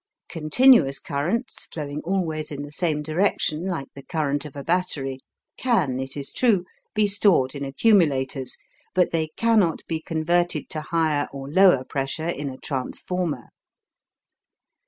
Continuous 0.29 0.97
currents, 0.99 1.65
flowing 1.65 2.01
always 2.03 2.51
in 2.51 2.63
the 2.63 2.71
same 2.71 3.03
direction, 3.03 3.67
like 3.67 3.87
the 3.93 4.01
current 4.01 4.45
of 4.45 4.55
a 4.55 4.63
battery, 4.63 5.19
can, 5.57 5.99
it 5.99 6.17
is 6.17 6.33
true, 6.33 6.65
be 6.95 7.05
stored 7.05 7.53
in 7.53 7.63
accumulators, 7.63 8.57
but 8.95 9.11
they 9.11 9.27
cannot 9.35 9.85
be 9.85 10.01
converted 10.01 10.71
to 10.71 10.81
higher 10.81 11.27
or 11.31 11.47
lower 11.51 11.83
pressure 11.83 12.27
in 12.29 12.49
a 12.49 12.57
transformer. 12.57 13.49